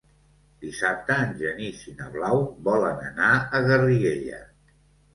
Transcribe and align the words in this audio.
Dissabte 0.63 1.17
en 1.25 1.35
Genís 1.43 1.85
i 1.93 1.95
na 2.01 2.09
Blau 2.17 2.43
volen 2.71 3.07
anar 3.13 3.31
a 3.39 3.65
Garriguella. 3.71 4.47